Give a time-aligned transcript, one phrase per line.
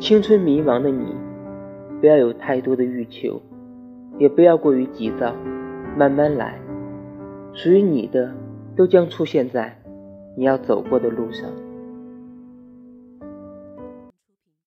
[0.00, 1.14] 青春迷茫的你
[2.00, 3.38] 不要有太多的欲求
[4.18, 5.34] 也不要过于急躁
[5.94, 6.58] 慢慢来。
[7.52, 8.32] 属于你的
[8.74, 9.76] 都将出现在
[10.34, 11.50] 你要走过的路上。